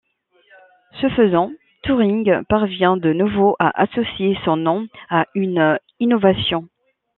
[0.99, 1.51] Ce faisant,
[1.83, 6.67] Touring parvient de nouveau à associer son nom à une innovation.